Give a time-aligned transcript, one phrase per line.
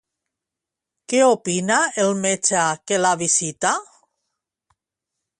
[1.11, 3.75] Què opina el metge que la visita?